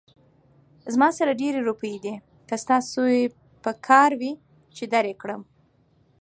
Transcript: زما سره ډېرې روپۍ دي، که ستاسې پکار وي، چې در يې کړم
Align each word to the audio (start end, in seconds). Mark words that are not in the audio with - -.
زما 0.93 1.09
سره 1.17 1.37
ډېرې 1.41 1.59
روپۍ 1.69 1.95
دي، 2.03 2.15
که 2.47 2.55
ستاسې 2.63 3.31
پکار 3.63 4.11
وي، 4.19 4.31
چې 4.77 4.83
در 4.93 5.03
يې 5.09 5.15
کړم 5.21 5.41